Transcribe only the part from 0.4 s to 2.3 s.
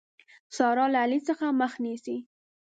سارا له علي څخه مخ نيسي.